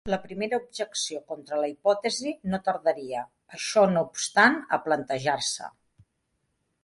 [0.09, 3.21] La primera objecció contra la hipòtesi no tardaria,
[3.57, 5.69] això no obstant, a plantejar-se.